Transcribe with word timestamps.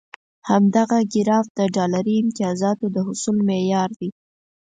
همدغه 0.49 0.97
ګراف 1.13 1.45
د 1.57 1.59
ډالري 1.75 2.13
امتیازاتو 2.23 2.85
د 2.95 2.97
حصول 3.07 3.37
معیار 3.49 3.89
وي. 3.99 4.09